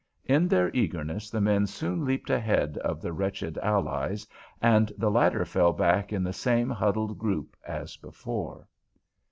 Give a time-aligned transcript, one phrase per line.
[0.25, 4.25] In their eagerness the men soon leaped ahead of the wretched allies,
[4.59, 8.67] and the latter fell back in the same huddled group as before.